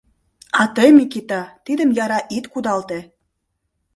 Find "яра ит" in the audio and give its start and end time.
2.03-2.45